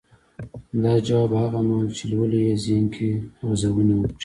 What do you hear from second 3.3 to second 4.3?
غځونې وکړي.